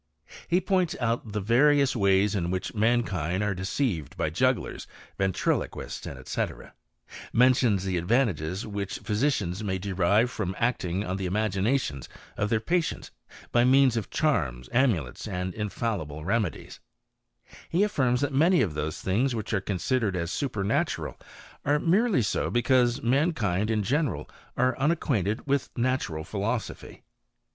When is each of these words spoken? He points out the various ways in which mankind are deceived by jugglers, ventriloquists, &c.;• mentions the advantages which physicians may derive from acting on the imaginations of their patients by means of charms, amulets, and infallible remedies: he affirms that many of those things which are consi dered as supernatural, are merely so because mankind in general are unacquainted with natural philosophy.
He 0.47 0.59
points 0.59 0.95
out 0.99 1.31
the 1.31 1.39
various 1.39 1.95
ways 1.95 2.33
in 2.33 2.49
which 2.49 2.73
mankind 2.73 3.43
are 3.43 3.53
deceived 3.53 4.17
by 4.17 4.31
jugglers, 4.31 4.87
ventriloquists, 5.19 6.01
&c.;• 6.01 6.09
mentions 7.31 7.83
the 7.85 7.97
advantages 7.97 8.65
which 8.65 8.97
physicians 8.97 9.63
may 9.63 9.77
derive 9.77 10.31
from 10.31 10.55
acting 10.57 11.05
on 11.05 11.17
the 11.17 11.27
imaginations 11.27 12.09
of 12.35 12.49
their 12.49 12.59
patients 12.59 13.11
by 13.51 13.63
means 13.63 13.95
of 13.95 14.09
charms, 14.09 14.67
amulets, 14.71 15.27
and 15.27 15.53
infallible 15.53 16.25
remedies: 16.25 16.79
he 17.69 17.83
affirms 17.83 18.21
that 18.21 18.33
many 18.33 18.63
of 18.63 18.73
those 18.73 18.99
things 19.01 19.35
which 19.35 19.53
are 19.53 19.61
consi 19.61 19.99
dered 19.99 20.15
as 20.15 20.31
supernatural, 20.31 21.15
are 21.63 21.77
merely 21.77 22.23
so 22.23 22.49
because 22.49 23.03
mankind 23.03 23.69
in 23.69 23.83
general 23.83 24.27
are 24.57 24.75
unacquainted 24.79 25.45
with 25.45 25.69
natural 25.77 26.23
philosophy. 26.23 27.03